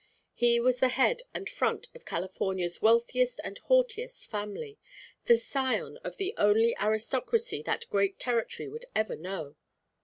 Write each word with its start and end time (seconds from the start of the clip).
He 0.33 0.59
was 0.59 0.79
the 0.79 0.87
head 0.87 1.21
and 1.31 1.47
front 1.47 1.89
of 1.93 2.05
California's 2.05 2.81
wealthiest 2.81 3.39
and 3.43 3.59
haughtiest 3.59 4.27
family, 4.31 4.79
the 5.25 5.37
scion 5.37 5.97
of 5.97 6.17
the 6.17 6.33
only 6.39 6.75
aristocracy 6.79 7.61
that 7.61 7.85
great 7.91 8.17
territory 8.17 8.67
would 8.67 8.85
ever 8.95 9.15
know. 9.15 9.57